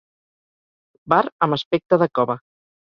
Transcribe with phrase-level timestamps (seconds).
[1.15, 2.43] Bar amb aspecte de cova.